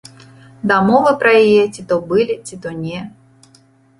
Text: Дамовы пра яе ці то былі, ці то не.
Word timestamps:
Дамовы 0.71 1.11
пра 1.23 1.33
яе 1.43 1.63
ці 1.77 1.81
то 1.91 1.95
былі, 2.13 2.35
ці 2.47 2.55
то 2.63 2.69
не. 2.83 2.99